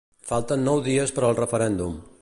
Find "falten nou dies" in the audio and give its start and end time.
0.29-1.13